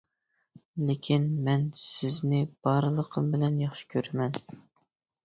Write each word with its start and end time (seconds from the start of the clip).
لېكىن 0.85 1.27
مەن 1.47 1.67
سىزنى 1.81 2.39
بارلىقىم 2.69 3.29
بىلەن 3.37 3.61
ياخشى 3.65 3.87
كۆرىمەن. 3.95 4.35